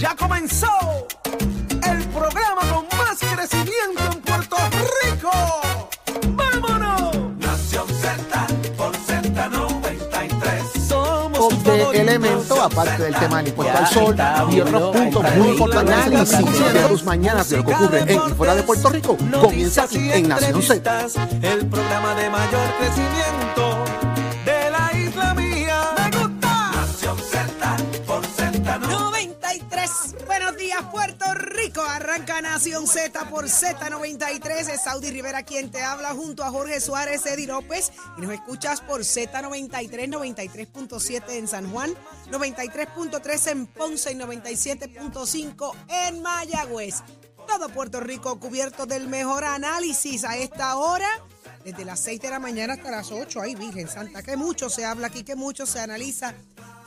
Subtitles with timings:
[0.00, 0.66] Ya comenzó
[1.86, 4.56] el programa con más crecimiento en Puerto
[5.04, 5.30] Rico.
[6.30, 7.16] ¡Vámonos!
[7.36, 8.46] Nación Z
[8.78, 10.88] por Z93.
[10.88, 14.16] Somos de elemento, aparte del tema del impuesto al sol
[14.50, 15.94] y otros puntos muy importantes.
[15.94, 19.82] Análisis de tus mañanas de lo que ocurre en y fuera de Puerto Rico comienza
[19.82, 21.08] aquí en Nación Z.
[21.42, 23.99] El programa de mayor crecimiento
[32.60, 34.68] Nación Z por Z93.
[34.68, 37.90] Es Saudi Rivera quien te habla junto a Jorge Suárez, Eddie López.
[38.18, 41.94] Y nos escuchas por Z93, 93.7 en San Juan,
[42.30, 46.96] 93.3 en Ponce y 97.5 en Mayagüez.
[47.48, 51.08] Todo Puerto Rico cubierto del mejor análisis a esta hora.
[51.64, 53.40] Desde las 6 de la mañana hasta las 8.
[53.40, 56.34] Ay, Virgen Santa, que mucho se habla aquí, que mucho se analiza,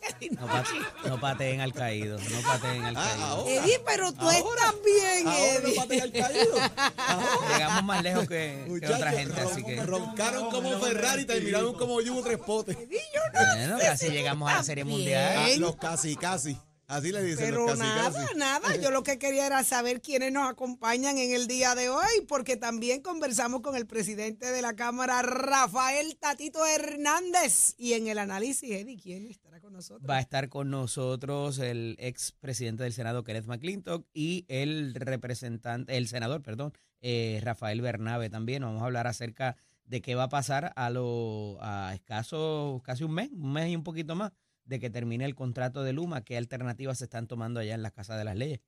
[0.30, 3.24] No, pate- no pateen al caído, no pateen al Ah, caído.
[3.26, 3.50] ahora.
[3.54, 4.36] Eddie, pero tú Ahora.
[4.38, 5.76] estás bien, Ahora no Eddie.
[5.76, 6.54] pateen al caído.
[7.52, 11.74] Llegamos más lejos que, que Muchachos, otra gente, así que roncaron como Ferrari y terminaron
[11.74, 12.76] como Yugo tres potes.
[12.76, 14.96] bueno, casi llegamos a la Serie Bien.
[14.96, 15.36] Mundial.
[15.38, 16.56] Ah, los casi casi.
[16.90, 18.34] Así le dicen Pero los casi nada, casi.
[18.36, 18.76] nada.
[18.76, 22.56] Yo lo que quería era saber quiénes nos acompañan en el día de hoy, porque
[22.56, 27.74] también conversamos con el presidente de la Cámara, Rafael Tatito Hernández.
[27.78, 30.10] Y en el análisis, Eddie, ¿quién estará con nosotros?
[30.10, 35.96] Va a estar con nosotros el ex presidente del Senado, Kenneth McClintock, y el representante,
[35.96, 36.72] el senador, perdón,
[37.02, 38.62] eh, Rafael Bernabe también.
[38.64, 43.12] Vamos a hablar acerca de qué va a pasar a lo a escaso, casi un
[43.12, 44.32] mes, un mes y un poquito más,
[44.70, 47.90] de que termine el contrato de Luma, qué alternativas se están tomando allá en la
[47.90, 48.60] Casa de las Leyes.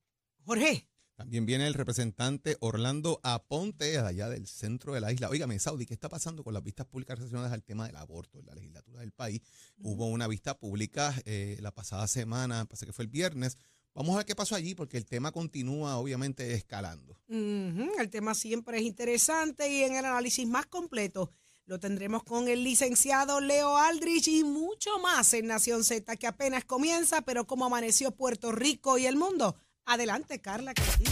[0.43, 0.85] Jorge.
[1.15, 5.29] También viene el representante Orlando Aponte, allá del centro de la isla.
[5.29, 8.47] Óigame, Saudi, ¿qué está pasando con las vistas públicas relacionadas al tema del aborto en
[8.47, 9.41] la legislatura del país?
[9.77, 13.57] Hubo una vista pública eh, la pasada semana, parece que fue el viernes.
[13.93, 17.17] Vamos a ver qué pasó allí, porque el tema continúa, obviamente, escalando.
[17.29, 21.31] El tema siempre es interesante y en el análisis más completo
[21.65, 26.65] lo tendremos con el licenciado Leo Aldrich y mucho más en Nación Z que apenas
[26.65, 29.55] comienza, pero como amaneció Puerto Rico y el mundo.
[29.85, 31.11] Adelante, Carla Cristina.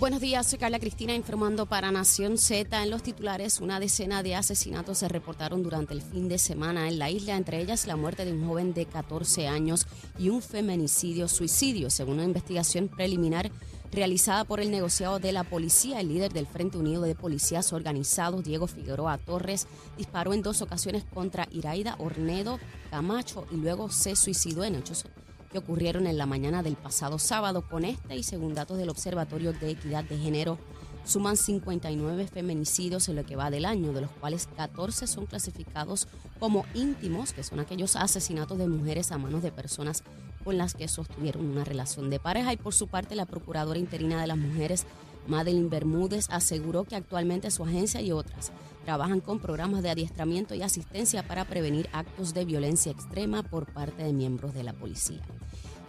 [0.00, 2.82] Buenos días, soy Carla Cristina informando para Nación Z.
[2.82, 6.98] En los titulares, una decena de asesinatos se reportaron durante el fin de semana en
[6.98, 9.86] la isla, entre ellas la muerte de un joven de 14 años
[10.18, 13.50] y un feminicidio suicidio, según una investigación preliminar
[13.94, 16.00] realizada por el negociado de la policía.
[16.00, 21.04] El líder del Frente Unido de Policías Organizados, Diego Figueroa Torres, disparó en dos ocasiones
[21.04, 22.58] contra Iraida Ornedo
[22.90, 25.04] Camacho y luego se suicidó en hechos
[25.50, 27.62] que ocurrieron en la mañana del pasado sábado.
[27.68, 30.58] Con este y según datos del Observatorio de Equidad de Género,
[31.04, 36.08] suman 59 feminicidios en lo que va del año, de los cuales 14 son clasificados
[36.40, 40.02] como íntimos, que son aquellos asesinatos de mujeres a manos de personas
[40.44, 42.52] con las que sostuvieron una relación de pareja.
[42.52, 44.86] Y por su parte, la Procuradora Interina de las Mujeres,
[45.26, 48.52] Madeline Bermúdez aseguró que actualmente su agencia y otras
[48.84, 54.02] trabajan con programas de adiestramiento y asistencia para prevenir actos de violencia extrema por parte
[54.02, 55.22] de miembros de la policía.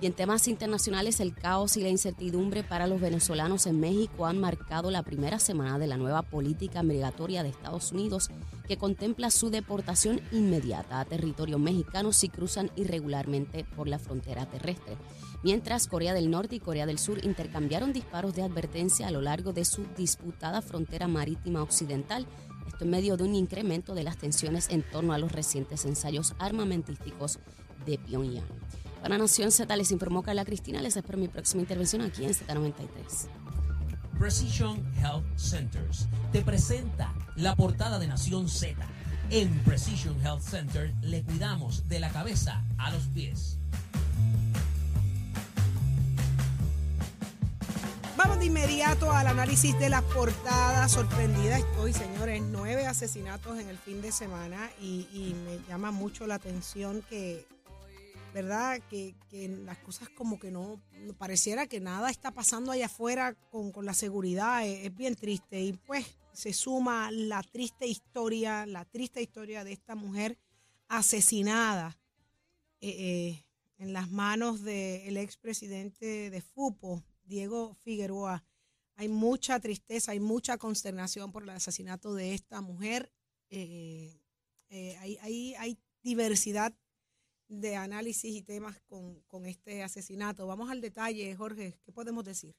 [0.01, 4.39] Y en temas internacionales, el caos y la incertidumbre para los venezolanos en México han
[4.39, 8.29] marcado la primera semana de la nueva política migratoria de Estados Unidos
[8.67, 14.97] que contempla su deportación inmediata a territorio mexicano si cruzan irregularmente por la frontera terrestre.
[15.43, 19.53] Mientras Corea del Norte y Corea del Sur intercambiaron disparos de advertencia a lo largo
[19.53, 22.25] de su disputada frontera marítima occidental,
[22.67, 26.33] esto en medio de un incremento de las tensiones en torno a los recientes ensayos
[26.39, 27.39] armamentísticos
[27.85, 28.43] de Pyongyang.
[29.05, 30.81] Para Nación Z les informó Carla Cristina.
[30.81, 33.27] Les espero mi próxima intervención aquí en Z93.
[34.17, 38.75] Precision Health Centers te presenta la portada de Nación Z.
[39.29, 43.59] En Precision Health Center le cuidamos de la cabeza a los pies.
[48.17, 50.91] Vamos de inmediato al análisis de las portadas.
[50.91, 52.41] Sorprendida estoy, señores.
[52.41, 57.45] Nueve asesinatos en el fin de semana y, y me llama mucho la atención que
[58.35, 58.81] ¿verdad?
[58.89, 59.15] Que,
[59.63, 60.81] las cosas como que no,
[61.17, 65.61] pareciera que nada está pasando allá afuera con, la seguridad, es, bien triste.
[65.61, 70.37] Y pues se suma la triste historia, la triste historia de esta mujer
[70.89, 71.97] asesinada
[72.81, 73.45] eh, eh,
[73.77, 78.43] en las manos del expresidente de FUPO, Diego Figueroa.
[78.97, 83.13] Hay mucha tristeza, hay mucha consternación por el asesinato de esta mujer.
[83.49, 84.19] Eh,
[84.99, 86.73] hay, hay, hay diversidad
[87.47, 90.47] de análisis y temas con, este asesinato.
[90.47, 92.55] Vamos al detalle, Jorge, ¿qué podemos decir?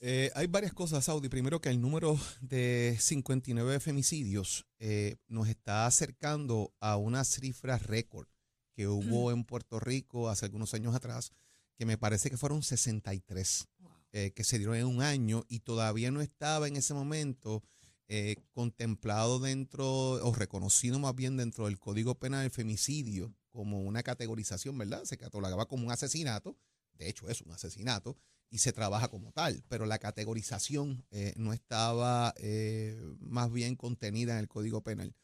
[0.00, 1.28] Eh, hay varias cosas, Saudi.
[1.28, 8.28] Primero que el número de 59 femicidios eh, nos está acercando a una cifra récord
[8.74, 11.30] que hubo en Puerto Rico hace algunos años atrás,
[11.78, 13.66] que me parece que fueron 63,
[14.12, 17.62] eh, que se dieron en un año y todavía no estaba en ese momento
[18.52, 24.78] contemplado dentro, o reconocido más bien dentro del Código Penal el femicidio como una categorización,
[24.78, 25.04] ¿verdad?
[25.04, 26.56] Se catalogaba como un asesinato,
[26.94, 28.16] de hecho es un asesinato,
[28.50, 34.34] y se trabaja como tal, pero la categorización eh, no estaba eh, más bien contenida
[34.34, 35.14] en el Código Penal.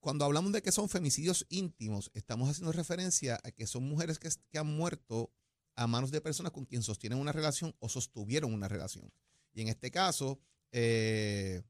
[0.00, 4.58] Cuando hablamos de que son femicidios íntimos, estamos haciendo referencia a que son mujeres que,
[4.58, 5.32] han muerto
[5.76, 9.10] a manos de personas con quien sostienen una relación o sostuvieron una relación.
[9.52, 10.40] Y en este caso,
[10.72, 11.62] eh,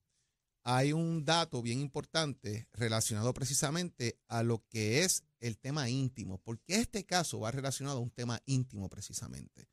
[0.64, 6.76] hay un dato bien importante relacionado precisamente a lo que es el tema íntimo, porque
[6.76, 9.68] este caso va relacionado a un tema íntimo precisamente.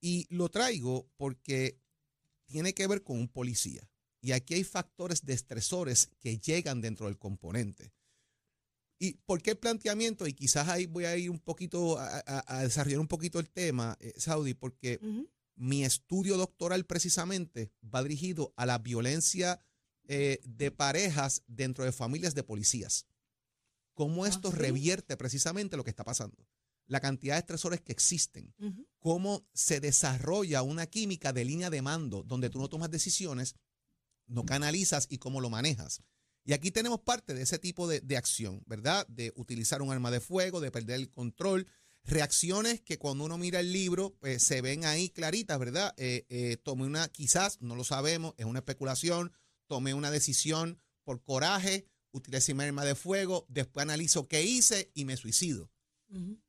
[0.00, 1.80] Y lo traigo porque
[2.46, 3.90] tiene que ver con un policía.
[4.20, 7.94] Y aquí hay factores de estresores que llegan dentro del componente.
[8.98, 10.26] ¿Y por qué el planteamiento?
[10.26, 14.12] Y quizás ahí voy a ir un poquito a, desarrollar un poquito el tema, eh,
[14.16, 15.00] Saudi, porque
[15.54, 19.64] mi estudio doctoral precisamente va dirigido a la violencia
[20.08, 23.06] eh, de parejas dentro de familias de policías.
[23.92, 26.48] Cómo ah, esto revierte precisamente lo que está pasando.
[26.86, 28.54] La cantidad de estresores que existen.
[28.98, 33.56] Cómo se desarrolla una química de línea de mando donde tú no tomas decisiones,
[34.26, 36.02] no canalizas y cómo lo manejas.
[36.44, 39.06] Y aquí tenemos parte de ese tipo de, acción, ¿verdad?
[39.08, 41.66] De utilizar un arma de fuego, de perder el control,
[42.04, 45.92] reacciones que cuando uno mira el libro pues, se ven ahí claritas, ¿verdad?
[45.98, 49.32] Eh, eh, tomé una, quizás, no lo sabemos, es una especulación,
[49.68, 55.04] tomé una decisión por coraje, utilicé mi arma de fuego, después analizo qué hice y
[55.04, 55.70] me suicido.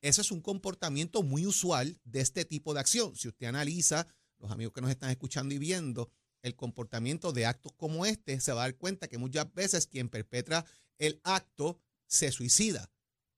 [0.02, 3.16] Ese es un comportamiento muy usual de este tipo de acción.
[3.18, 4.08] Si usted analiza,
[4.40, 6.10] los amigos que nos están escuchando y viendo,
[6.42, 10.08] el comportamiento de actos como este, se va a dar cuenta que muchas veces quien
[10.08, 10.66] perpetra
[10.98, 12.90] el acto se suicida.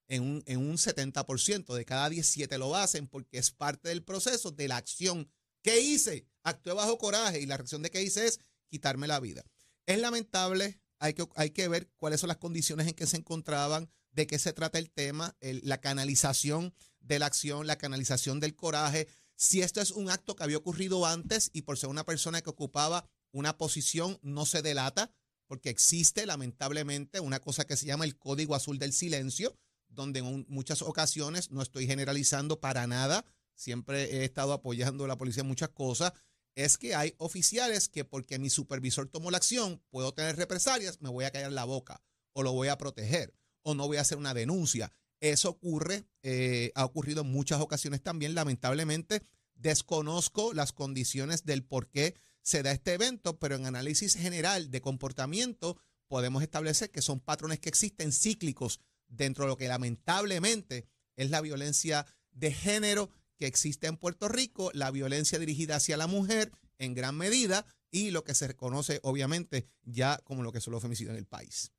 [0.08, 4.52] En un, en un 70% de cada 17 lo hacen porque es parte del proceso
[4.52, 5.32] de la acción.
[5.64, 6.28] ¿Qué hice?
[6.44, 9.44] Actué bajo coraje y la reacción de qué hice es quitarme la vida.
[9.86, 13.90] Es lamentable, hay que, hay que ver cuáles son las condiciones en que se encontraban,
[14.12, 19.08] de qué se trata el tema, la canalización de la acción, la canalización del coraje.
[19.36, 22.50] Si esto es un acto que había ocurrido antes y por ser una persona que
[22.50, 25.12] ocupaba una posición no se delata,
[25.48, 29.58] porque existe lamentablemente una cosa que se llama el código azul del silencio,
[29.90, 35.18] donde en muchas ocasiones, no estoy generalizando para nada, siempre he estado apoyando a la
[35.18, 36.14] policía en muchas cosas,
[36.56, 41.10] es que hay oficiales que porque mi supervisor tomó la acción, puedo tener represalias, me
[41.10, 42.04] voy a callar la boca
[42.34, 44.92] o lo voy a proteger o no voy a hacer una denuncia.
[45.20, 49.22] Eso ocurre, eh, ha ocurrido en muchas ocasiones también, lamentablemente.
[49.54, 54.82] Desconozco las condiciones del por qué se da este evento, pero en análisis general de
[54.82, 55.78] comportamiento
[56.08, 61.42] podemos establecer que son patrones que existen cíclicos dentro de lo que lamentablemente es la
[61.42, 66.94] violencia de género que existe en Puerto Rico, la violencia dirigida hacia la mujer en
[66.94, 71.14] gran medida y lo que se reconoce obviamente ya como lo que son los femicidios
[71.14, 71.72] en el país.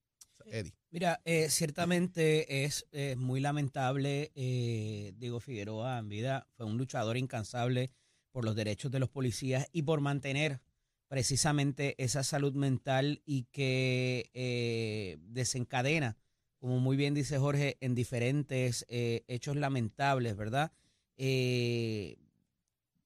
[0.47, 0.75] Eddie.
[0.91, 2.85] Mira, eh, ciertamente es
[3.17, 4.33] muy lamentable.
[4.35, 7.93] Eh, Diego Figueroa en vida fue un luchador incansable
[8.33, 10.61] por los derechos de los policías y por mantener
[11.07, 16.17] precisamente esa salud mental y que eh, desencadena,
[16.59, 20.73] como muy bien dice Jorge, en diferentes hechos lamentables, ¿verdad?
[21.17, 22.17] Eh,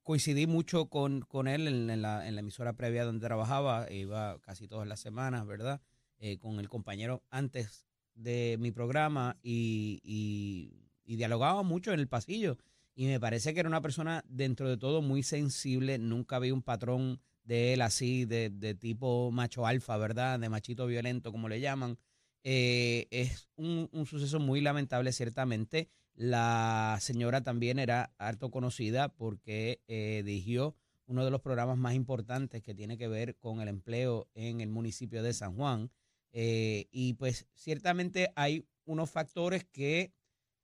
[0.02, 4.68] coincidí mucho con, con él en, la, en la emisora previa donde trabajaba, iba casi
[4.68, 5.80] todas las semanas, ¿verdad?
[6.18, 12.08] Eh, con el compañero antes de mi programa y, y, y dialogaba mucho en el
[12.08, 12.56] pasillo.
[12.94, 15.98] Y me parece que era una persona dentro de todo muy sensible.
[15.98, 20.40] Nunca vi un patrón de él así, de, de tipo macho alfa, ¿verdad?
[20.40, 21.98] De machito violento, como le llaman.
[22.42, 25.90] Eh, es un, un suceso muy lamentable, ciertamente.
[26.16, 30.74] La señora también era harto conocida porque eh, dirigió
[31.06, 34.70] uno de los programas más importantes que tiene que ver con el empleo en el
[34.70, 35.90] municipio de San Juan.
[36.32, 40.12] Eh, y pues ciertamente hay unos factores que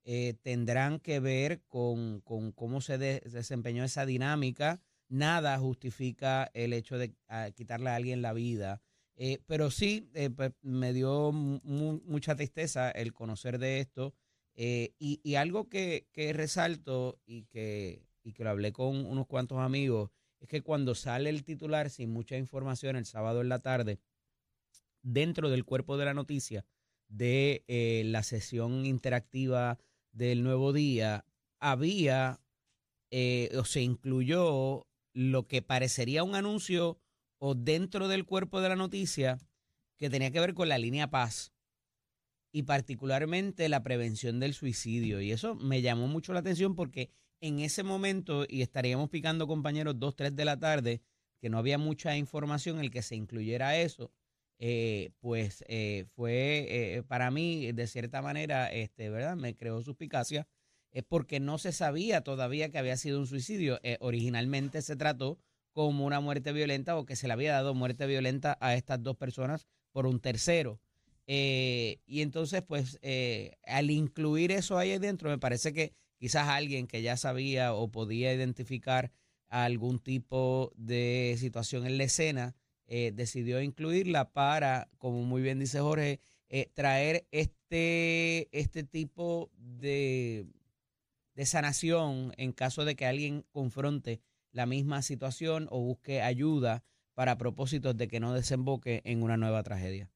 [0.05, 4.81] eh, tendrán que ver con, con cómo se de- desempeñó esa dinámica.
[5.07, 8.81] Nada justifica el hecho de ah, quitarle a alguien la vida.
[9.45, 14.15] Pero sí, pues, me dio mu- mu- mucha tristeza el conocer de esto.
[14.55, 19.59] Eh, y, algo que, que resalto y que, y que lo hablé con unos cuantos
[19.59, 23.99] amigos, es que cuando sale el titular sin mucha información el sábado en la tarde,
[25.01, 26.65] dentro del cuerpo de la noticia
[27.07, 29.79] de eh, la sesión interactiva
[30.11, 31.25] del nuevo día,
[31.59, 32.41] había
[33.11, 36.99] eh, o se incluyó lo que parecería un anuncio
[37.37, 39.39] o dentro del cuerpo de la noticia
[39.97, 41.52] que tenía que ver con la línea paz
[42.53, 45.19] y particularmente la prevención del suicidio.
[45.19, 47.09] Y eso me llamó mucho la atención porque
[47.41, 51.01] en ese momento, y estaríamos picando compañeros 2, 3 de la tarde,
[51.41, 54.13] que no había mucha información en el que se incluyera eso,
[54.59, 59.35] eh, pues eh, fue eh, para mí, de cierta manera, este, ¿verdad?
[59.35, 60.47] Me creó suspicacia,
[60.93, 63.79] es porque no se sabía todavía que había sido un suicidio.
[63.83, 65.39] Eh, originalmente se trató
[65.71, 69.17] como una muerte violenta o que se le había dado muerte violenta a estas dos
[69.17, 70.79] personas por un tercero.
[71.27, 76.87] Eh, y entonces, pues, eh, al incluir eso ahí adentro, me parece que quizás alguien
[76.87, 79.11] que ya sabía o podía identificar
[79.49, 82.55] algún tipo de situación en la escena,
[82.87, 90.45] eh, decidió incluirla para, como muy bien dice Jorge, eh, traer este, este tipo de,
[91.35, 97.37] de sanación en caso de que alguien confronte la misma situación o busque ayuda para
[97.37, 100.09] propósitos de que no desemboque en una nueva tragedia.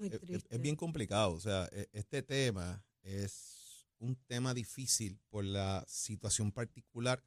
[0.00, 0.54] Eh, triste.
[0.54, 6.52] Es bien complicado, o sea, e- este tema es un tema difícil por la situación
[6.52, 7.22] particular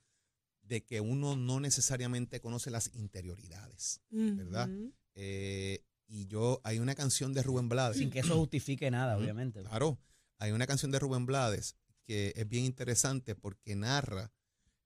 [0.62, 4.70] de que uno no necesariamente conoce las interioridades, ¿verdad?
[5.16, 7.98] Eh, y yo, hay una canción de Rubén Blades.
[7.98, 9.62] Sin que eso justifique nada, obviamente.
[9.62, 10.00] Claro,
[10.38, 14.32] hay una canción de Rubén Blades que es bien interesante porque narra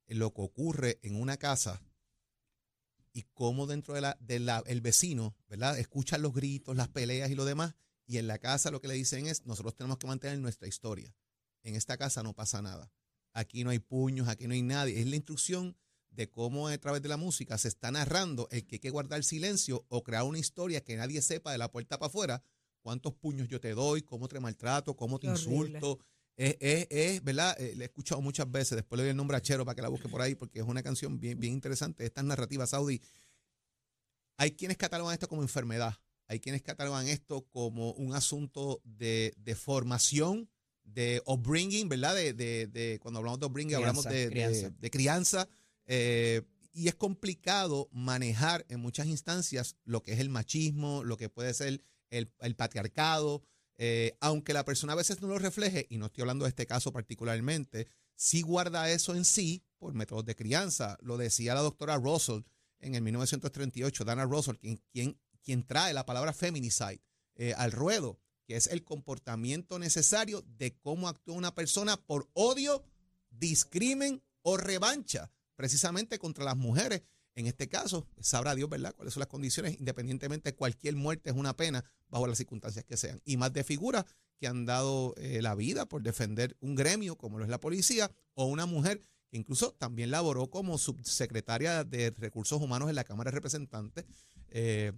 [0.07, 1.81] lo que ocurre en una casa
[3.13, 5.77] y cómo dentro de la, de la- el vecino, ¿verdad?
[5.79, 8.95] Escuchan los gritos, las peleas y lo demás, y en la casa lo que le
[8.95, 11.15] dicen es, nosotros tenemos que mantener nuestra historia.
[11.63, 12.91] En esta casa no pasa nada.
[13.31, 14.99] Aquí no hay puños, aquí no hay nadie.
[14.99, 15.77] Es la instrucción
[16.09, 19.23] de cómo a través de la música se está narrando el que hay que guardar
[19.23, 22.43] silencio o crear una historia que nadie sepa de la puerta para afuera
[22.81, 25.79] cuántos puños yo te doy, cómo te maltrato, cómo te Qué horrible.
[26.35, 27.55] Es, es, es, ¿verdad?
[27.59, 28.75] Eh, la he escuchado muchas veces.
[28.75, 30.65] Después le doy el nombre a Chero para que la busque por ahí, porque es
[30.65, 32.05] una canción bien, bien interesante.
[32.05, 33.01] Estas narrativas saudí.
[34.37, 35.95] Hay quienes catalogan esto como enfermedad.
[36.27, 40.49] Hay quienes catalogan esto como un asunto de, de formación,
[40.83, 42.15] de upbringing, ¿verdad?
[42.15, 44.69] De, de, de- cuando hablamos de upbringing, hablamos Crianza, de, de- crianza.
[44.79, 45.49] de crianza.
[45.85, 46.41] eh,
[46.75, 51.53] y es complicado manejar en muchas instancias lo que es el machismo, lo que puede
[51.53, 53.43] ser el, el patriarcado,
[53.77, 56.65] eh, aunque la persona a veces no lo refleje, y no estoy hablando de este
[56.65, 60.97] caso particularmente, sí guarda eso en sí por métodos de crianza.
[61.01, 62.41] Lo decía la doctora Russell
[62.79, 64.57] en el 1938, Dana Russell,
[64.91, 67.01] quien, trae la palabra feminicide
[67.35, 72.83] eh, al ruedo, que es el comportamiento necesario de cómo actúa una persona por odio,
[73.29, 77.03] discrimen o revancha, precisamente contra las mujeres.
[77.35, 81.55] En este caso, sabrá Dios, ¿verdad?, cuáles son las condiciones, independientemente, cualquier muerte es una
[81.55, 83.19] pena bajo las circunstancias que sean.
[83.25, 84.05] Y más de figuras
[84.37, 88.11] que han dado eh, la vida por defender un gremio como lo es la policía
[88.35, 93.31] o una mujer que incluso también laboró como subsecretaria de Recursos Humanos en la Cámara
[93.31, 94.05] de Representantes.
[94.49, 94.93] eh,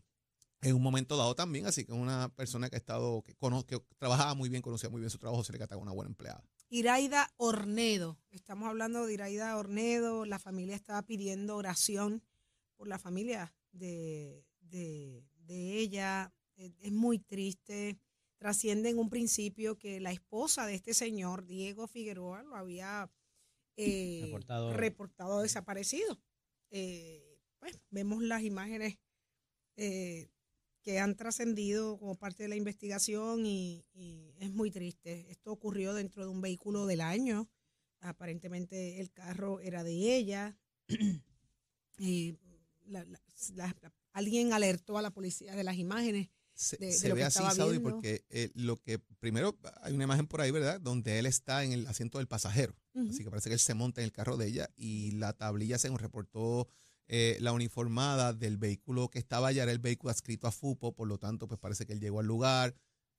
[0.62, 3.36] en un momento dado también, así que una persona que ha estado, que,
[3.68, 6.44] que trabajaba muy bien, conocía muy bien su trabajo, se le cataba una buena empleada.
[6.70, 8.18] Iraida Ornedo.
[8.32, 10.26] Estamos hablando de Iraida Ornedo.
[10.26, 12.24] La familia estaba pidiendo oración
[12.78, 15.24] por la familia de, de
[15.78, 18.00] ella es muy triste.
[18.38, 23.10] Trasciende en un principio que la esposa de este señor, Diego Figueroa, lo había
[23.78, 24.74] eh, Reportado.
[24.74, 26.22] reportado desaparecido.
[26.72, 29.00] Eh, pues vemos las imágenes
[29.78, 30.30] eh,
[30.84, 35.32] que han trascendido como parte de la investigación y, y es muy triste.
[35.32, 37.50] Esto ocurrió dentro de un vehículo del año.
[38.02, 40.58] Aparentemente el carro era de ella.
[41.98, 42.38] y
[42.86, 43.20] la- la-
[43.56, 46.30] la- alguien alertó a la policía de las imágenes.
[46.56, 50.42] Se, de- se ve así, Saudi, porque eh, lo que primero hay una imagen por
[50.42, 50.80] ahí, ¿verdad?
[50.82, 52.76] Donde él está en el asiento del pasajero.
[53.10, 55.78] Así que parece que él se monta en el carro de ella y la tablilla,
[55.78, 56.70] según reportó
[57.08, 61.08] eh, la uniformada del vehículo que estaba allá, era el vehículo adscrito a FUPO, por
[61.08, 62.74] lo tanto, pues parece que él llegó al lugar.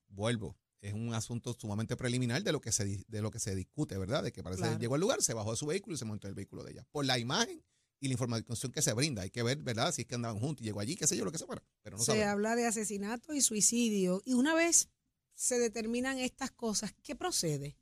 [0.08, 0.56] Vuelvo.
[0.80, 4.22] Es un asunto sumamente preliminar de lo que se, de lo que se discute, ¿verdad?
[4.22, 6.04] De que parece que él llegó al lugar, se bajó de su vehículo y se
[6.04, 6.86] montó en el vehículo de ella.
[6.90, 7.62] Por la imagen
[8.00, 9.22] y la información que se brinda.
[9.22, 9.92] Hay que ver, ¿verdad?
[9.92, 11.62] Si es que andaban juntos y llegó allí, qué sé yo, lo que se fuera.
[11.82, 12.28] Pero no se sabemos.
[12.28, 14.22] habla de asesinato y suicidio.
[14.24, 14.88] Y una vez
[15.34, 17.76] se determinan estas cosas, ¿qué procede?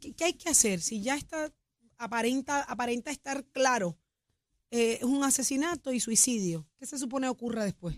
[0.00, 0.80] ¿Qué, qué hay que hacer?
[0.80, 1.52] Si ya está,
[1.96, 3.98] aparenta, aparenta estar claro,
[4.70, 6.66] eh, es un asesinato y suicidio.
[6.78, 7.96] ¿Qué se supone ocurra después?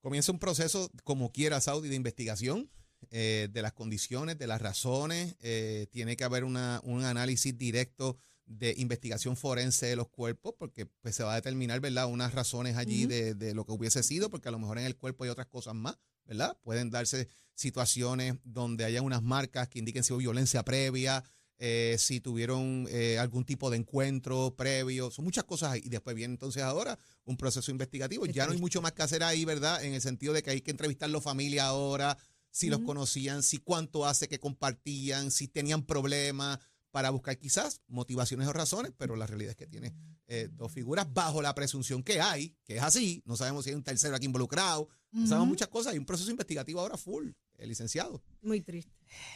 [0.00, 2.70] Comienza un proceso, como quiera, Saudi, de investigación
[3.10, 5.36] eh, de las condiciones, de las razones.
[5.40, 8.16] eh, tiene que haber una, un análisis directo
[8.58, 12.76] de investigación forense de los cuerpos, porque pues, se va a determinar, ¿verdad?, unas razones
[12.76, 15.30] allí de, de lo que hubiese sido, porque a lo mejor en el cuerpo hay
[15.30, 16.56] otras cosas más, ¿verdad?
[16.62, 21.24] Pueden darse situaciones donde haya unas marcas que indiquen si hubo violencia previa,
[21.64, 25.82] eh, si tuvieron eh, algún tipo de encuentro previo, son muchas cosas ahí.
[25.84, 28.26] Y después viene entonces ahora un proceso investigativo.
[28.26, 29.84] Ya no hay mucho más que hacer ahí, ¿verdad?
[29.84, 32.18] En el sentido de que hay que entrevistar a la familia ahora,
[32.50, 36.58] si los conocían, si cuánto hace que compartían, si tenían problemas,
[36.92, 39.92] para buscar quizás motivaciones o razones, pero la realidad es que tiene
[40.28, 43.22] eh, dos figuras bajo la presunción que hay, que es así.
[43.24, 45.92] No sabemos si hay un tercero aquí involucrado, no sabemos muchas cosas.
[45.94, 48.22] Hay un proceso investigativo ahora full, el licenciado.
[48.42, 48.92] Muy triste.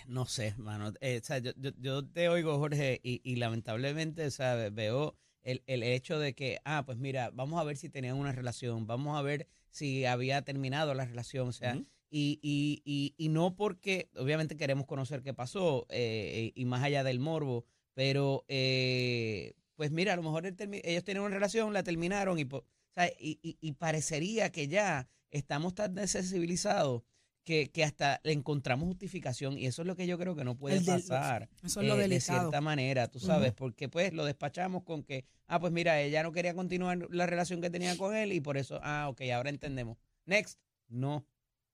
[0.07, 0.93] No sé, mano.
[1.01, 4.71] Eh, o sea, yo, yo, yo te oigo, Jorge, y, y lamentablemente, o sea, ve-
[4.71, 8.33] veo el, el hecho de que, ah, pues mira, vamos a ver si tenían una
[8.33, 11.75] relación, vamos a ver si había terminado la relación, o sea.
[12.11, 17.05] Y, y, y, y no porque, obviamente queremos conocer qué pasó, eh, y más allá
[17.05, 17.65] del morbo,
[17.95, 22.65] pero, eh, pues mira, a lo mejor ellos tienen una relación, la terminaron, y, o
[22.95, 27.03] sea, y, parecería que ya estamos tan desensibilizados
[27.45, 30.57] que, que hasta le encontramos justificación y eso es lo que yo creo que no
[30.57, 34.25] puede del- pasar Eso es lo eh, de cierta manera, tú sabes, porque pues lo
[34.25, 38.17] despachamos con que, ah, pues mira, ella no quería continuar la relación que tenía con
[38.17, 39.97] él y por eso, ah, ok, ahora entendemos.
[40.25, 41.25] Next, no,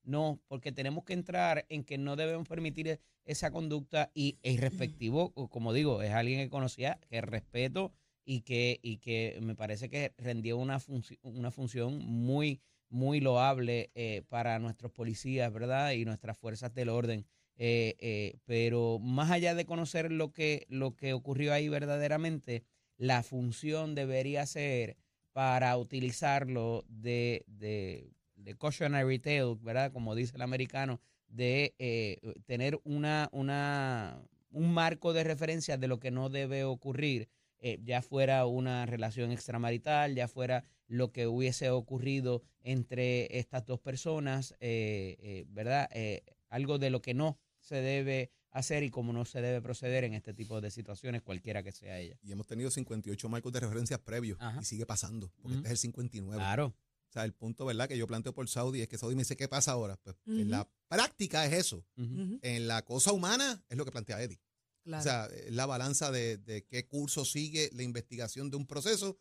[0.05, 4.61] no, porque tenemos que entrar en que no debemos permitir e- esa conducta y es
[4.61, 7.93] respectivo, como digo, es alguien que conocía, que respeto
[8.25, 10.81] y que, y que me parece que rendió una,
[11.23, 15.93] una función muy, muy loable eh, para nuestros policías, ¿verdad?
[15.93, 17.27] Y nuestras fuerzas del orden.
[17.57, 22.65] Eh, eh, pero más allá de conocer lo que, lo que ocurrió ahí verdaderamente,
[22.97, 24.97] la función debería ser
[25.33, 28.13] para utilizarlo de, de,
[28.43, 29.93] de cautionary tale, ¿verdad?
[29.93, 35.99] Como dice el americano, de eh, tener una, una, un marco de referencia de lo
[35.99, 37.29] que no debe ocurrir,
[37.65, 43.79] eh, ya fuera una relación extramarital, ya fuera lo que hubiese ocurrido entre estas dos
[43.79, 45.89] personas, eh, eh, ¿verdad?
[46.49, 50.13] Algo de lo que no se debe hacer y cómo no se debe proceder en
[50.13, 52.19] este tipo de situaciones, cualquiera que sea ella.
[52.21, 54.61] Y hemos tenido 58 marcos de referencias previos Ajá.
[54.61, 56.37] y sigue pasando, porque este es el 59.
[56.43, 56.75] Claro.
[57.13, 59.37] O sea, el punto, ¿verdad?, que yo planteo por Saudi es que Saudi me dice,
[59.37, 59.99] ¿qué pasa ahora?
[59.99, 61.85] Pues en la práctica es eso.
[61.97, 64.41] En la cosa humana es lo que plantea Eddie.
[64.83, 65.01] claro.
[65.01, 69.19] O sea, es la balanza de, de qué curso sigue la investigación de un proceso,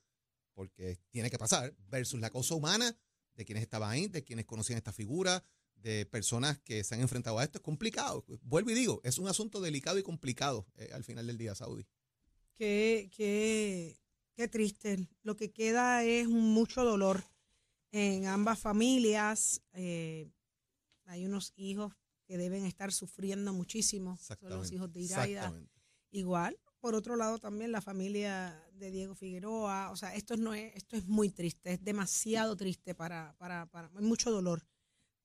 [0.54, 2.98] porque tiene que pasar, versus la cosa humana
[3.36, 5.44] de quienes estaban ahí, de quienes conocían esta figura,
[5.76, 7.58] de personas que se han enfrentado a esto.
[7.58, 8.24] Es complicado.
[8.42, 11.86] Vuelvo y digo, es un asunto delicado y complicado eh, al final del día, Saudi.
[12.54, 14.00] Qué, qué,
[14.34, 15.10] qué triste.
[15.24, 17.22] Lo que queda es mucho dolor
[17.92, 19.62] en ambas familias.
[19.74, 20.32] Eh,
[21.06, 21.94] hay unos hijos
[22.26, 24.18] que deben estar sufriendo muchísimo.
[24.18, 25.54] Son los hijos de Iraida.
[26.12, 29.92] Igual, por otro lado, también la familia de Diego Figueroa.
[29.92, 33.90] O sea, esto no es, esto es muy triste, es demasiado triste para, para, para,
[33.96, 34.66] hay mucho dolor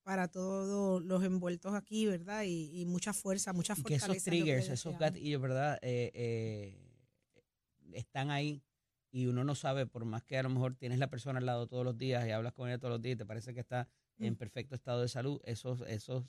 [0.02, 2.44] para todos los envueltos aquí, ¿verdad?
[2.44, 4.06] Y, y mucha fuerza, mucha Y que fortaleza.
[4.06, 5.78] esos es lo que triggers, esos gatillos, ¿verdad?
[5.82, 6.78] Eh, eh,
[7.92, 8.62] están ahí
[9.18, 11.66] y uno no sabe, por más que a lo mejor tienes la persona al lado
[11.66, 13.88] todos los días y hablas con ella todos los días y te parece que está
[14.18, 16.24] en perfecto estado de salud, esos, esos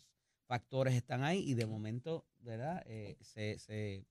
[0.45, 2.81] factores están ahí y de momento, ¿verdad?
[2.85, 4.05] Eh, se, se,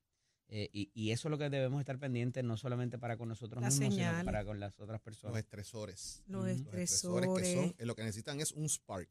[0.48, 3.60] Eh, y, y eso es lo que debemos estar pendientes, no solamente para con nosotros
[3.64, 5.38] mismos, sino para con las otras Los personas.
[5.38, 6.22] estresores.
[6.26, 7.30] Los Los estresores.
[7.42, 9.08] que son, eh, lo que necesitan es un spark.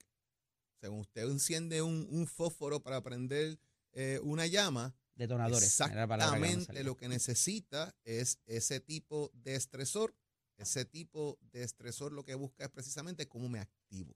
[0.80, 3.60] Según usted enciende un, un fósforo para prender
[3.94, 5.60] eh, una llama, Detonadores.
[5.62, 10.16] que exactamente lo que necesita es ese tipo de estresor.
[10.58, 14.16] Ese tipo de estresor lo que busca es precisamente cómo me activo.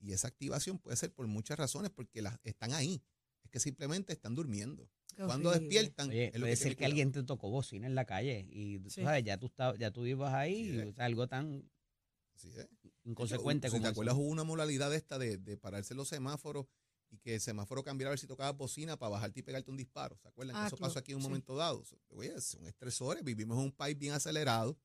[0.00, 3.02] Y esa activación puede ser por muchas razones, porque las, están ahí.
[3.44, 4.88] Es que simplemente están durmiendo.
[5.16, 5.68] Qué Cuando horrible.
[5.68, 8.46] despiertan, Oye, es lo puede que ser que alguien te tocó bocina en la calle
[8.50, 9.02] y tú Sí.
[9.02, 11.70] sabes, ya tú, estabas- ya tú ibas ahí, Sí, o sea, algo tan
[12.42, 12.68] es.
[13.04, 13.92] inconsecuente si como te eso.
[13.92, 16.66] acuerdas, hubo una modalidad de esta de, de pararse los semáforos
[17.14, 19.76] y que el semáforo cambiara a ver si tocaba bocina para bajarte y pegarte un
[19.76, 20.16] disparo.
[20.20, 20.56] ¿Se acuerdan?
[20.56, 21.28] Ah, eso pasó claro, aquí en un sí.
[21.28, 21.82] momento dado.
[22.10, 23.22] Oye, son estresores.
[23.22, 24.76] Vivimos en un país bien acelerado,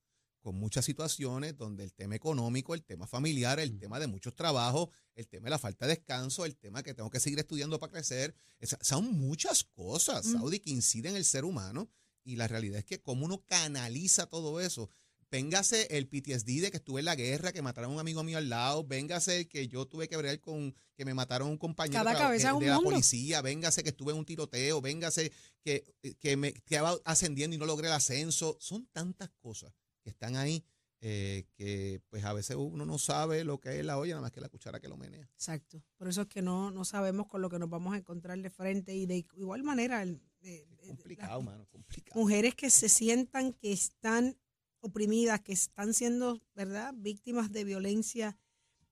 [0.42, 3.80] con muchas situaciones donde el tema económico, el tema familiar, el Mm.
[3.80, 7.10] tema de muchos trabajos, el tema de la falta de descanso, el tema que tengo
[7.10, 8.34] que seguir estudiando para crecer.
[8.60, 10.32] Esa- son muchas cosas, Mm.
[10.34, 11.90] Saudi, que inciden en el ser humano.
[12.24, 14.90] Y la realidad es que como uno canaliza todo eso,
[15.32, 18.38] Véngase el PTSD de que estuve en la guerra, que mataron a un amigo mío
[18.40, 18.84] al lado.
[18.84, 22.16] Véngase el que yo tuve que bregar con que me mataron a un compañero Cada
[22.16, 22.90] tra- cabeza que- es un de la mundo.
[22.92, 23.42] policía.
[23.42, 24.82] Véngase que estuve en un tiroteo.
[24.82, 25.84] Véngase que,
[26.20, 28.58] que me quedaba ascendiendo y no logré el ascenso.
[28.60, 29.72] Son tantas cosas
[30.04, 30.64] que están ahí
[31.02, 34.32] eh, que pues a veces uno no sabe lo que es la olla, nada más
[34.34, 35.30] que la cuchara que lo menea.
[35.34, 35.82] Exacto.
[35.96, 38.50] Por eso es que no, no sabemos con lo que nos vamos a encontrar de
[38.50, 42.20] frente y de igual manera el- de- Complicado, mano, complicado.
[42.20, 44.38] mujeres que se sientan que están
[44.82, 48.38] oprimidas, que están siendo, ¿verdad?, víctimas de violencia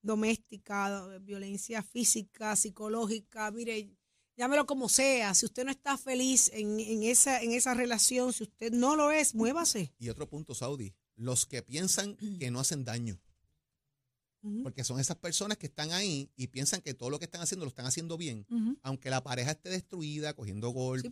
[0.02, 3.52] doméstica, de violencia física, psicológica.
[3.52, 3.90] Mire,
[4.36, 5.34] llámelo como sea.
[5.34, 9.12] Si usted no está feliz en, en esa, en esa relación, si usted no lo
[9.12, 9.94] es, muévase.
[10.00, 13.20] Y otro punto, Saudi, los que piensan que no hacen daño.
[14.64, 17.66] Porque son esas personas que están ahí y piensan que todo lo que están haciendo
[17.66, 18.46] lo están haciendo bien,
[18.82, 21.10] aunque la pareja esté destruida, cogiendo Sí,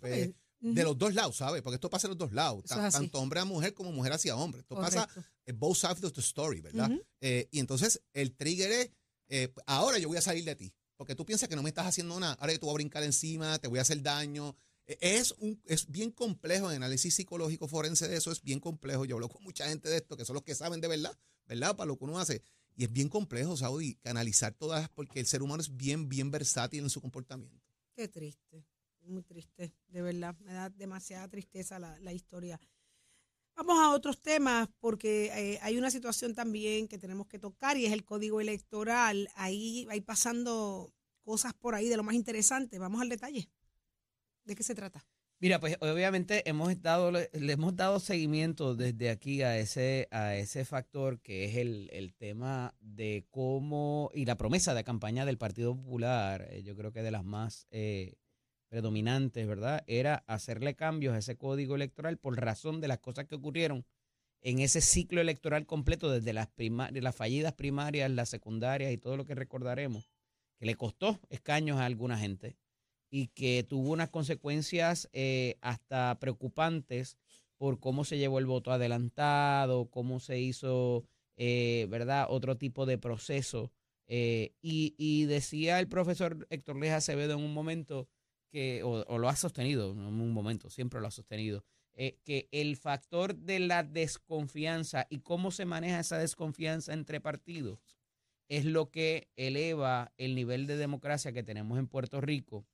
[0.73, 1.61] de los dos lados, ¿sabes?
[1.61, 4.61] Porque esto pasa en los dos lados, tanto hombre a mujer como mujer hacia hombre.
[4.61, 5.31] Esto pasa Correcto.
[5.45, 6.89] en both sides of the story, ¿verdad?
[7.21, 8.89] Eh, y entonces el trigger es,
[9.27, 11.85] eh, ahora yo voy a salir de ti, porque tú piensas que no me estás
[11.87, 14.55] haciendo nada, ahora yo te voy a brincar encima, te voy a hacer daño.
[14.87, 19.05] Eh, Es, un, es bien complejo, el análisis psicológico forense de eso es bien complejo.
[19.05, 21.75] Yo hablo con mucha gente de esto, que son los que saben de verdad, ¿verdad?
[21.75, 22.41] Para lo que uno hace.
[22.75, 26.83] Y es bien complejo, Saudi, canalizar todas, porque el ser humano es bien, bien versátil
[26.83, 27.65] en su comportamiento.
[27.95, 28.65] Qué triste,
[29.07, 30.35] muy triste, de verdad.
[30.39, 32.59] Me da demasiada tristeza la, la historia.
[33.55, 37.85] Vamos a otros temas porque eh, hay una situación también que tenemos que tocar y
[37.85, 39.29] es el código electoral.
[39.35, 42.79] Ahí hay pasando cosas por ahí de lo más interesante.
[42.79, 43.49] Vamos al detalle.
[44.43, 45.05] ¿De qué se trata?
[45.39, 50.65] Mira, pues obviamente hemos estado, le, hemos dado seguimiento desde aquí a ese, a ese
[50.65, 55.75] factor que es el, el tema de cómo, y la promesa de campaña del Partido
[55.75, 58.15] Popular, eh, yo creo que de las más eh,
[58.75, 59.85] predominantes, ¿verdad?
[59.87, 63.85] Era hacerle cambios a ese código electoral por razón de las cosas que ocurrieron
[64.41, 68.97] en ese ciclo electoral completo, desde las, prima- de las fallidas primarias, las secundarias y
[68.97, 70.11] todo lo que recordaremos,
[70.59, 72.57] que le costó escaños a alguna gente
[73.09, 77.17] y que tuvo unas consecuencias eh, hasta preocupantes
[77.57, 81.05] por cómo se llevó el voto adelantado, cómo se hizo,
[81.37, 83.71] eh, ¿verdad?, otro tipo de proceso.
[84.07, 88.09] Eh, y, y decía el profesor Héctor Leja Acevedo en un momento
[88.83, 91.63] o, lo ha sostenido, en un momento, siempre lo ha sostenido,
[91.93, 97.79] eh, que el factor de la desconfianza y cómo se maneja esa desconfianza entre partidos
[98.49, 102.65] es lo que eleva el nivel de democracia que tenemos en Puerto Rico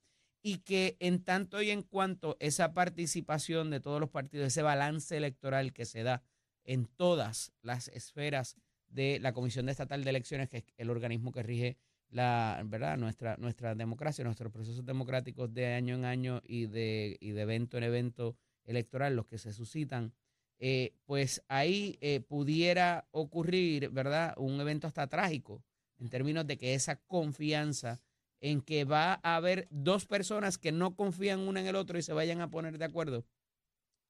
[0.42, 5.16] y que en tanto y en cuanto esa participación de todos los partidos, ese balance
[5.16, 6.24] electoral que se da
[6.64, 11.44] en todas las esferas de la Comisión Estatal de Elecciones, que es el organismo que
[11.44, 11.78] rige
[12.12, 12.98] la, ¿verdad?
[12.98, 17.78] Nuestra, nuestra democracia, nuestros procesos democráticos de año en año y de, y de evento
[17.78, 20.14] en evento electoral, los que se suscitan,
[20.60, 24.36] eh, pues ahí eh, pudiera ocurrir, ¿verdad?
[24.38, 25.64] Un evento hasta trágico
[25.98, 28.02] en términos de que esa confianza
[28.42, 32.02] en que va a haber dos personas que no confían una en el otro y
[32.02, 33.26] se vayan a poner de acuerdo,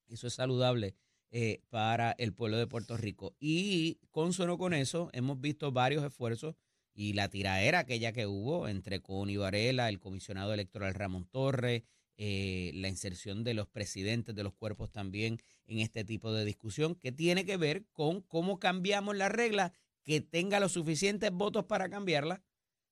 [0.08, 0.96] eso es saludable
[1.32, 3.36] eh, para el pueblo de Puerto Rico.
[3.40, 6.56] Y consono con eso, hemos visto varios esfuerzos
[6.94, 11.84] y la tiraera aquella que hubo entre Connie Varela, el comisionado electoral Ramón Torres,
[12.18, 16.96] eh, la inserción de los presidentes de los cuerpos también en este tipo de discusión,
[16.96, 19.74] que tiene que ver con cómo cambiamos la regla
[20.04, 22.44] que tenga los suficientes votos para cambiarla.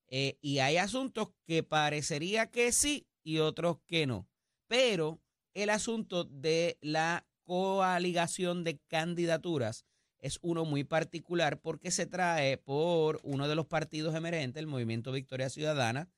[0.07, 4.27] Eh, y hay asuntos que parecería que sí y otros que no.
[4.67, 5.21] Pero
[5.53, 9.85] el asunto de la coaligación de candidaturas
[10.19, 15.12] es uno muy particular porque se trae por uno de los partidos emergentes, el Movimiento
[15.12, 16.10] Victoria Ciudadana,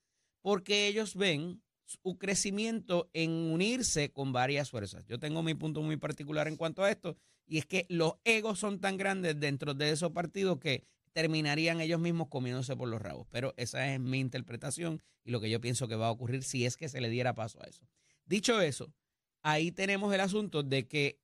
[0.42, 5.06] porque ellos ven su crecimiento en unirse con varias fuerzas.
[5.06, 8.60] Yo tengo mi punto muy particular en cuanto a esto, y es que los egos
[8.60, 13.28] son tan grandes dentro de esos partidos que terminarían ellos mismos comiéndose por los rabos.
[13.30, 16.66] Pero esa es mi interpretación y lo que yo pienso que va a ocurrir si
[16.66, 17.86] es que se le diera paso a eso.
[18.26, 18.94] Dicho eso,
[19.42, 21.20] ahí tenemos el asunto de que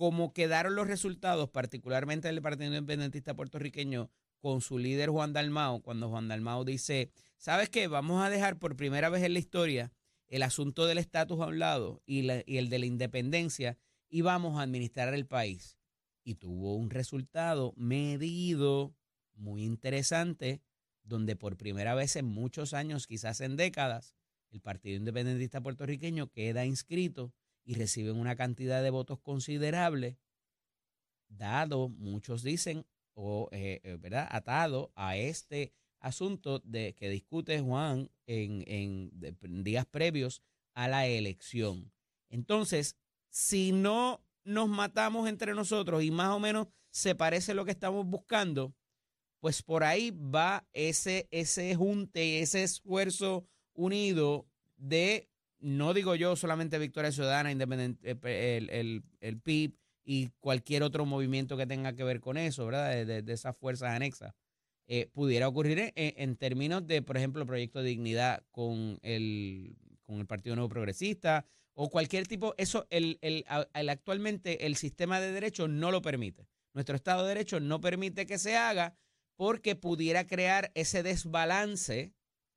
[0.00, 6.08] como quedaron los resultados, particularmente del Partido Independentista puertorriqueño, con su líder Juan Dalmao, cuando
[6.08, 7.86] Juan Dalmao dice, ¿sabes qué?
[7.86, 9.92] Vamos a dejar por primera vez en la historia
[10.26, 13.76] el asunto del estatus a un lado y, el de la independencia
[14.08, 15.76] y vamos a administrar el país.
[16.24, 18.94] Y tuvo un resultado medido,
[19.34, 20.62] muy interesante,
[21.02, 24.14] donde por primera vez en muchos años, quizás en décadas,
[24.50, 30.18] el Partido Independentista Puertorriqueño queda inscrito y recibe una cantidad de votos considerable,
[31.28, 34.28] dado, muchos dicen, o eh, eh, ¿verdad?
[34.30, 40.42] atado a este asunto de que discute Juan en, en días previos
[40.74, 41.92] a la elección.
[42.28, 42.96] Entonces,
[43.28, 48.06] si no nos matamos entre nosotros y más o menos se parece lo que estamos
[48.06, 48.74] buscando,
[49.40, 54.46] pues por ahí va ese, ese junte, ese esfuerzo unido
[54.76, 60.82] de, no digo yo solamente Victoria Ciudadana, Independiente, eh, el, el, el PIB y cualquier
[60.82, 63.06] otro movimiento que tenga que ver con eso, ¿verdad?
[63.06, 64.34] De, esas fuerzas anexas.
[64.86, 70.26] Eh, pudiera ocurrir en, términos de, por ejemplo, Proyecto de Dignidad con el, con el
[70.26, 73.44] Partido Nuevo Progresista o cualquier tipo, eso el, el,
[73.88, 76.48] actualmente el sistema de derecho no lo permite.
[76.74, 78.96] Nuestro Estado de Derecho no permite que se haga
[79.36, 82.12] porque pudiera crear ese desbalance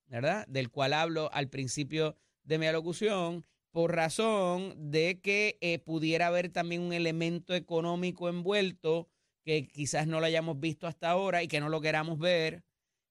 [0.08, 0.46] ¿verdad?
[0.48, 6.50] Del cual hablo al principio de mi alocución, por razón de que eh, pudiera haber
[6.50, 9.10] también un elemento económico envuelto
[9.44, 12.64] que quizás no lo hayamos visto hasta ahora y que no lo queramos ver,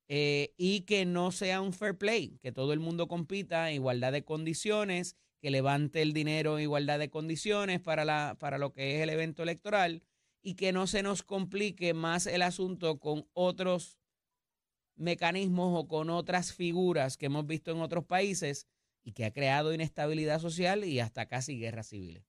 [0.09, 4.13] eh, y que no sea un fair play, que todo el mundo compita en igualdad
[4.13, 8.97] de condiciones, que levante el dinero en igualdad de condiciones para, la, para lo que
[8.97, 10.03] es el evento electoral
[10.43, 13.99] y que no se nos complique más el asunto con otros
[14.97, 18.69] mecanismos o con otras figuras que hemos visto en otros países
[19.05, 22.25] y que ha creado inestabilidad social y hasta casi guerras civiles.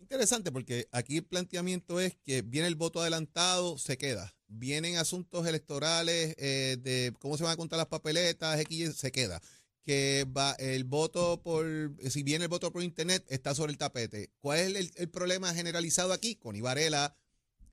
[0.00, 4.34] Interesante porque aquí el planteamiento es que viene el voto adelantado, se queda.
[4.48, 9.40] Vienen asuntos electorales eh, de cómo se van a contar las papeletas, X, se queda.
[9.84, 11.66] Que va el voto por,
[12.08, 14.30] si viene el voto por internet, está sobre el tapete.
[14.40, 16.34] ¿Cuál es el, problema generalizado aquí?
[16.34, 17.14] Con Ibarela,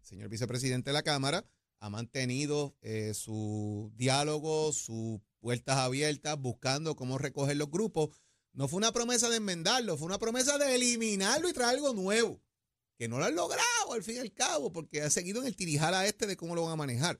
[0.01, 1.45] señor vicepresidente de la Cámara,
[1.79, 8.09] ha mantenido eh, su diálogo, sus puertas abiertas, buscando cómo recoger los grupos.
[8.53, 12.41] No fue una promesa de enmendarlo, fue una promesa de eliminarlo y traer algo nuevo,
[12.97, 15.55] que no lo han logrado al fin y al cabo, porque ha seguido en el
[15.55, 17.19] tirijala este de cómo lo van a manejar.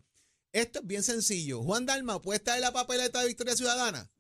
[0.52, 1.62] Esto es bien sencillo.
[1.62, 4.12] Juan Dalma puede estar en la papeleta de Victoria Ciudadana.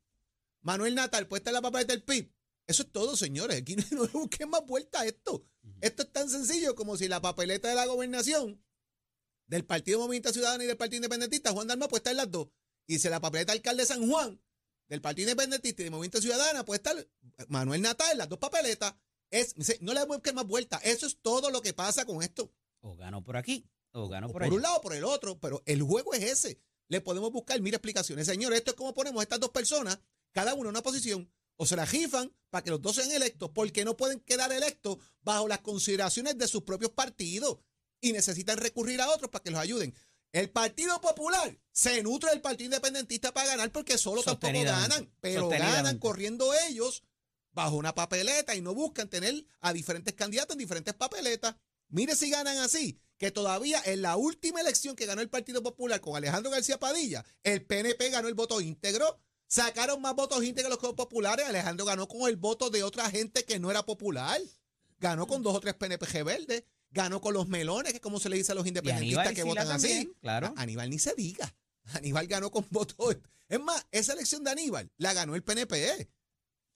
[0.62, 2.32] Manuel Natal puede estar en la papeleta del PIB.
[2.68, 3.62] Eso es todo, señores.
[3.62, 5.46] Aquí no, no busquen más vuelta a esto.
[5.82, 8.62] Esto es tan sencillo como si la papeleta de la gobernación
[9.48, 12.50] del Partido Movimiento Ciudadano y del Partido Independentista, Juan Dalma puede estar en las dos.
[12.88, 14.42] Y si la papeleta alcalde de San Juan,
[14.88, 16.96] del Partido Independentista y del Movimiento Ciudadano, puede estar
[17.50, 18.96] Manuel Natal las dos papeletas.
[19.30, 20.78] Es, no le damos que más vuelta.
[20.78, 22.50] Eso es todo lo que pasa con esto.
[22.80, 25.62] O gano por aquí, o gano por Por un lado o por el otro, pero
[25.66, 26.62] el juego es ese.
[26.88, 28.26] Le podemos buscar mil explicaciones.
[28.26, 30.00] Señor, esto es como ponemos a estas dos personas,
[30.32, 33.50] cada uno en una posición, o se la jifan para que los dos sean electos,
[33.54, 37.58] porque no pueden quedar electos bajo las consideraciones de sus propios partidos
[38.00, 39.94] y necesitan recurrir a otros para que los ayuden.
[40.32, 45.50] El Partido Popular se nutre del Partido Independentista para ganar porque solo tampoco ganan, pero
[45.50, 47.04] ganan corriendo ellos
[47.52, 51.56] bajo una papeleta y no buscan tener a diferentes candidatos en diferentes papeletas.
[51.90, 56.02] Mire si ganan así, que todavía en la última elección que ganó el Partido Popular
[56.02, 60.88] con Alejandro García Padilla, el PNP ganó el voto íntegro, sacaron más votos íntegros que
[60.88, 64.40] los populares, Alejandro ganó con el voto de otra gente que no era popular,
[65.00, 68.38] ganó con dos o tres PNP verdes ganó con los melones, que como se le
[68.38, 70.12] dice a los independentistas que votan así.
[70.22, 70.54] Claro.
[70.58, 71.54] Aníbal ni se diga.
[71.94, 73.18] Aníbal ganó con votos.
[73.48, 76.10] Es más, esa elección de Aníbal la ganó el PNP.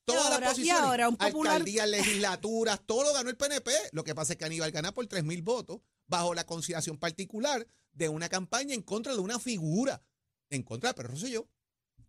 [0.06, 1.54] Todas las posiciones, ahora un popular...
[1.54, 3.71] alcaldías, legislaturas, todo lo ganó el PNP.
[3.91, 7.65] Lo que pasa es que Aníbal gana por 3 mil votos bajo la consideración particular
[7.93, 10.02] de una campaña en contra de una figura,
[10.50, 11.47] en contra de Pedro yo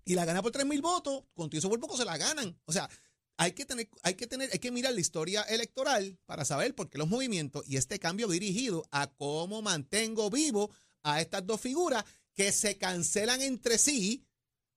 [0.04, 2.58] Y la gana por 3 mil votos, con todo eso por poco se la ganan.
[2.64, 2.88] O sea,
[3.42, 6.88] hay que tener, hay que tener, hay que mirar la historia electoral para saber por
[6.88, 10.70] qué los movimientos y este cambio dirigido a cómo mantengo vivo
[11.02, 14.24] a estas dos figuras que se cancelan entre sí.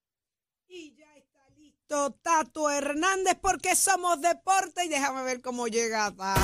[1.87, 6.11] Tato Hernández porque somos deporte y déjame ver cómo llega.
[6.11, 6.41] Tato.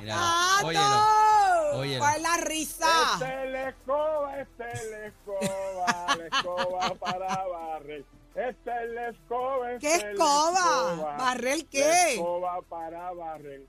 [0.00, 0.66] Mira, ¡Tato!
[0.66, 1.98] óyelo, óyelo.
[2.00, 2.86] ¿Cuál es la risa?
[3.14, 8.04] Este es la escoba, este es la escoba, la escoba para barrer.
[8.34, 9.72] Esta es la escoba.
[9.72, 11.16] esta ¿Qué es la escoba?
[11.18, 12.12] ¿Barrer La qué?
[12.14, 13.62] escoba para barrer.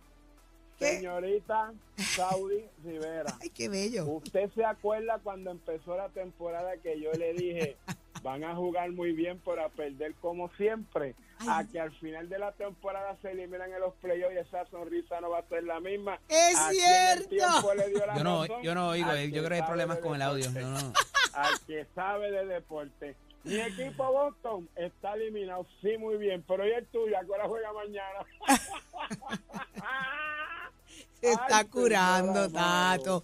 [0.81, 0.97] ¿Qué?
[0.97, 4.05] Señorita Saudi Rivera, Ay, qué bello.
[4.05, 7.77] ¿usted se acuerda cuando empezó la temporada que yo le dije
[8.23, 11.13] van a jugar muy bien para perder como siempre?
[11.47, 15.21] A que al final de la temporada se eliminan en los playoffs y esa sonrisa
[15.21, 16.19] no va a ser la misma.
[16.27, 17.29] Es ¿A quién el cierto.
[17.29, 18.61] tiempo le dio la Yo no, razón?
[18.63, 20.49] yo no oigo, Al eh, yo creo que hay problemas de con el audio.
[20.51, 20.93] No, no.
[21.33, 23.15] al que sabe de deporte.
[23.43, 27.17] Mi equipo Boston está eliminado, sí, muy bien, pero ¿y el tuyo?
[27.17, 28.19] ¿A qué hora juega mañana?
[31.21, 33.23] Se está Ay, curando, señora, Tato.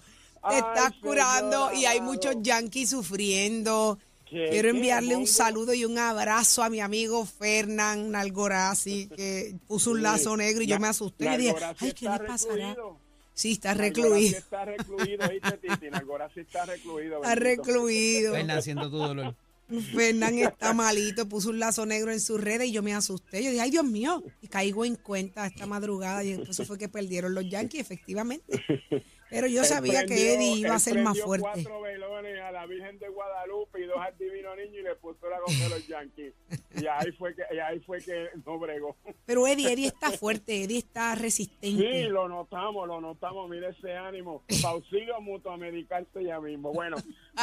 [0.50, 3.98] Te estás curando señora, y hay muchos yankees sufriendo.
[4.26, 9.56] ¿Qué, Quiero qué, enviarle un saludo y un abrazo a mi amigo Fernán Nalgorazi, que
[9.68, 11.34] puso un lazo negro y yo me asusté.
[11.34, 12.54] Y dije, Nalgorazi ay, ¿qué está le pasará?
[12.56, 13.00] recluido.
[13.34, 14.38] Sí, está recluido.
[14.38, 15.90] está recluido, ¿viste, Titi?
[15.90, 17.18] Nalgorazi está recluido.
[17.24, 18.34] Está recluido.
[18.34, 19.36] Fernan, siento tu dolor.
[19.94, 23.44] Fernán está malito, puso un lazo negro en sus redes y yo me asusté.
[23.44, 26.88] Yo dije, ay Dios mío, y caigo en cuenta esta madrugada y entonces fue que
[26.90, 28.64] perdieron los Yankees, efectivamente.
[29.30, 31.44] Pero yo Él sabía que Eddie iba a ser más fuerte.
[31.44, 35.28] cuatro velones a la Virgen de Guadalupe y dos al Divino Niño y le puso
[35.30, 36.34] la de los Yankees.
[36.82, 38.96] Y ahí fue que, y ahí fue que no bregó.
[39.26, 42.04] Pero Eddie, Eddie está fuerte, Eddie está Sí, resistente.
[42.06, 43.50] lo notamos, lo notamos.
[43.50, 44.44] Mire ese ánimo.
[44.66, 46.72] Auxilio mutuo medicarse ya mismo.
[46.72, 46.96] Bueno,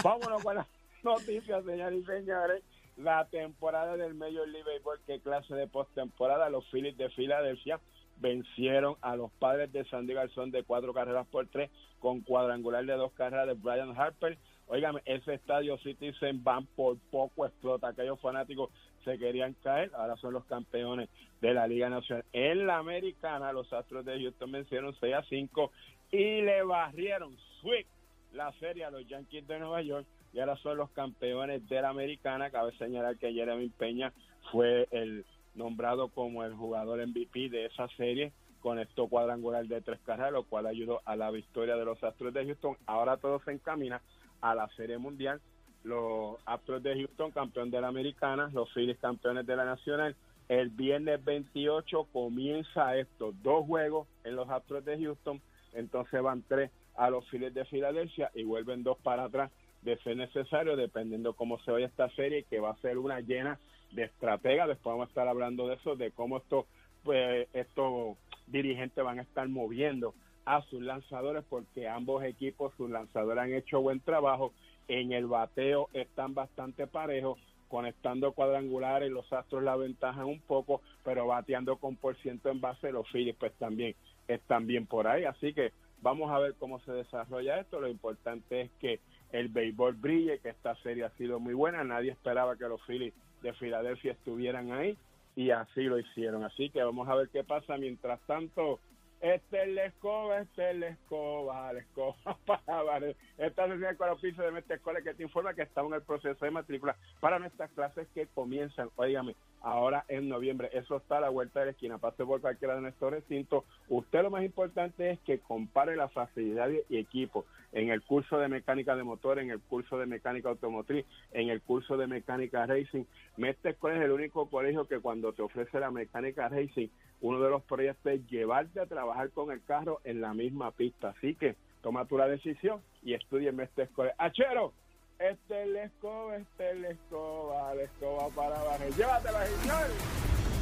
[0.02, 0.66] vámonos con las
[1.04, 2.62] noticias, señores y señores.
[2.96, 6.48] La temporada del Major League Baseball, qué clase de postemporada.
[6.48, 7.80] Los Phillies de Filadelfia
[8.18, 12.94] vencieron a los padres de Sandy Garzón de cuatro carreras por tres con cuadrangular de
[12.94, 14.38] dos carreras de Brian Harper.
[14.66, 17.88] Óigame, ese estadio Citizen Van por poco explota.
[17.88, 18.70] Aquellos fanáticos
[19.04, 22.24] se querían caer, ahora son los campeones de la Liga Nacional.
[22.32, 25.70] En la Americana, los Astros de Houston vencieron 6 a 5
[26.12, 27.86] y le barrieron sweep
[28.32, 31.90] la serie a los Yankees de Nueva York y ahora son los campeones de la
[31.90, 32.50] Americana.
[32.50, 34.12] Cabe señalar que Jeremy Peña
[34.50, 40.00] fue el nombrado como el jugador MVP de esa serie con esto cuadrangular de tres
[40.04, 42.76] carreras, lo cual ayudó a la victoria de los Astros de Houston.
[42.86, 44.02] Ahora todo se encamina
[44.40, 45.40] a la Serie Mundial.
[45.84, 50.16] Los Astros de Houston, campeón de la Americana, los Phillies, campeones de la Nacional.
[50.48, 55.40] El viernes 28 comienza esto, dos juegos en los Astros de Houston,
[55.74, 59.50] entonces van tres a los Phillies de Filadelfia y vuelven dos para atrás
[59.84, 63.58] de ser necesario, dependiendo cómo se vaya esta serie, que va a ser una llena
[63.92, 64.68] de estrategas.
[64.68, 66.66] Después vamos a estar hablando de eso, de cómo esto,
[67.04, 68.16] pues, estos
[68.46, 70.14] dirigentes van a estar moviendo
[70.46, 74.52] a sus lanzadores, porque ambos equipos, sus lanzadores han hecho buen trabajo.
[74.88, 81.26] En el bateo están bastante parejos, conectando cuadrangulares, los Astros la ventajan un poco, pero
[81.26, 83.94] bateando con por ciento en base, los Phillies pues también
[84.28, 85.24] están bien por ahí.
[85.24, 87.80] Así que vamos a ver cómo se desarrolla esto.
[87.80, 89.00] Lo importante es que
[89.34, 91.82] el béisbol brille, que esta serie ha sido muy buena.
[91.82, 94.96] Nadie esperaba que los Phillies de Filadelfia estuvieran ahí
[95.34, 96.44] y así lo hicieron.
[96.44, 97.76] Así que vamos a ver qué pasa.
[97.76, 98.78] Mientras tanto,
[99.20, 102.14] este es la escoba, este es la escoba, la escoba
[102.46, 103.08] para.
[103.36, 106.02] Esta es con los pisos de nuestra escuela que te informa que estamos en el
[106.02, 110.70] proceso de matrícula para nuestras clases que comienzan, óigame, ahora en noviembre.
[110.72, 111.98] Eso está a la vuelta de la esquina.
[111.98, 113.64] Pase por cualquiera de nuestros recintos.
[113.88, 118.48] Usted lo más importante es que compare la facilidad y equipo en el curso de
[118.48, 123.04] mecánica de motor, en el curso de mecánica automotriz, en el curso de mecánica racing.
[123.36, 126.88] Mestre es el único colegio que cuando te ofrece la mecánica racing,
[127.20, 131.14] uno de los proyectos es llevarte a trabajar con el carro en la misma pista.
[131.16, 134.14] Así que toma tú la decisión y estudia en Mestre Escuela.
[134.18, 134.72] ¡Achero!
[135.18, 138.92] Este es la escoba, este es la escoba, la escoba para barrer.
[138.92, 139.86] ¡Llévatela, señor!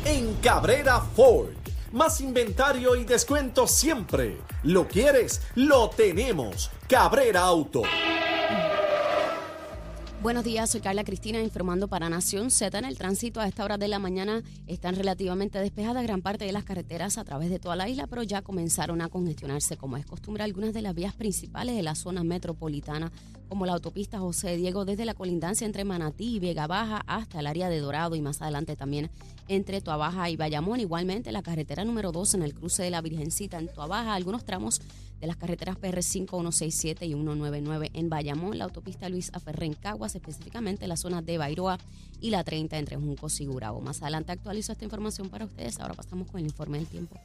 [0.04, 1.71] En Cabrera Ford.
[1.92, 4.38] Más inventario y descuento siempre.
[4.62, 5.42] ¿Lo quieres?
[5.54, 6.70] Lo tenemos.
[6.88, 7.82] Cabrera Auto.
[10.22, 12.78] Buenos días, soy Carla Cristina informando para Nación Z.
[12.78, 16.52] En el tránsito a esta hora de la mañana están relativamente despejadas gran parte de
[16.52, 20.06] las carreteras a través de toda la isla, pero ya comenzaron a congestionarse, como es
[20.06, 23.10] costumbre, algunas de las vías principales de la zona metropolitana,
[23.48, 27.46] como la autopista José Diego, desde la colindancia entre Manatí y Vega Baja hasta el
[27.46, 29.10] área de Dorado y más adelante también
[29.48, 30.80] entre Tuabaja y Bayamón.
[30.80, 34.80] Igualmente la carretera número 2 en el cruce de la Virgencita en Tuabaja, algunos tramos
[35.20, 40.16] de las carreteras PR5, 167 y 199 en Bayamón, la autopista Luis Aferré en Caguas,
[40.16, 41.78] específicamente la zona de Bairoa
[42.20, 43.80] y la 30 entre Juncos y Gurabo.
[43.80, 45.78] Más adelante actualizo esta información para ustedes.
[45.78, 47.20] Ahora pasamos con el informe del tiempo.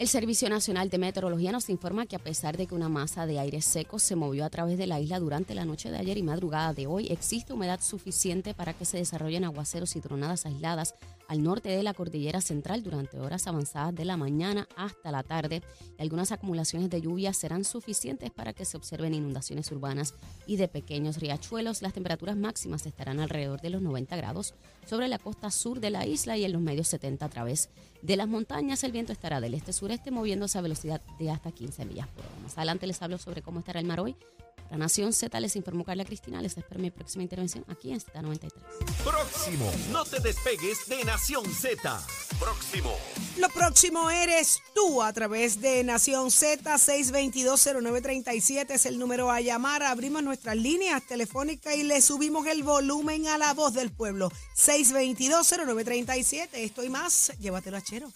[0.00, 3.38] El Servicio Nacional de Meteorología nos informa que a pesar de que una masa de
[3.38, 6.22] aire seco se movió a través de la isla durante la noche de ayer y
[6.22, 10.94] madrugada de hoy, existe humedad suficiente para que se desarrollen aguaceros y tronadas aisladas
[11.30, 15.62] al norte de la cordillera central durante horas avanzadas de la mañana hasta la tarde.
[15.96, 20.14] Algunas acumulaciones de lluvia serán suficientes para que se observen inundaciones urbanas
[20.48, 21.82] y de pequeños riachuelos.
[21.82, 24.54] Las temperaturas máximas estarán alrededor de los 90 grados
[24.86, 27.68] sobre la costa sur de la isla y en los medios 70 a través
[28.02, 28.82] de las montañas.
[28.82, 32.34] El viento estará del este-sureste moviéndose a velocidad de hasta 15 millas por hora.
[32.42, 34.16] Más adelante les hablo sobre cómo estará el mar hoy.
[34.70, 36.40] La Nación Z les informó Carla Cristina.
[36.40, 38.52] Les espero mi próxima intervención aquí en Z93.
[39.04, 39.72] Próximo.
[39.90, 42.00] No te despegues de Nación Z.
[42.38, 42.96] Próximo.
[43.38, 49.82] Lo próximo eres tú a través de Nación Z 6220937 es el número a llamar.
[49.82, 54.30] Abrimos nuestras líneas telefónicas y le subimos el volumen a la voz del pueblo.
[54.56, 56.48] 6220937.
[56.52, 57.32] Estoy más.
[57.40, 58.12] Llévatelo a Chero.